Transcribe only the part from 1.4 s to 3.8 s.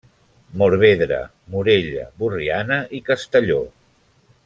Morella, Borriana i Castelló.